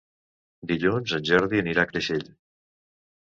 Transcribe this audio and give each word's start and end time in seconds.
Dilluns 0.71 1.13
en 1.17 1.27
Jordi 1.31 1.61
anirà 1.65 1.83
a 1.83 1.89
Creixell. 1.91 2.25